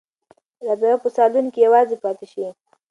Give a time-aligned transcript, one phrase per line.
[0.65, 2.45] رابعه به په صالون کې یوازې پاتې شي.